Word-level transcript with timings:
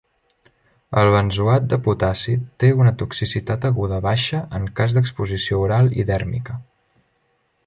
El 1.01 1.09
benzoat 1.15 1.67
de 1.73 1.79
potassi 1.89 2.33
té 2.63 2.71
una 2.85 2.95
toxicitat 3.03 3.69
aguda 3.71 4.01
baixa 4.09 4.43
en 4.61 4.69
cas 4.81 4.97
d'exposició 4.97 5.65
oral 5.69 5.97
i 6.05 6.11
dèrmica. 6.13 6.61